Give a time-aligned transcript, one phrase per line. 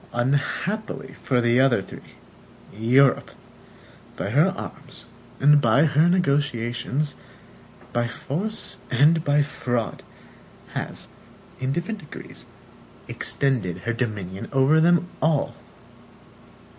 [0.13, 2.15] Unhappily for the other three,
[2.75, 3.29] Europe,
[4.17, 5.05] by her arms
[5.39, 7.17] and by her negotiations,
[7.93, 10.01] by force and by fraud,
[10.69, 11.07] has,
[11.59, 12.47] in different degrees,
[13.07, 15.53] extended her dominion over them all.